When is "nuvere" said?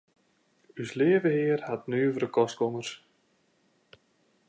1.91-2.27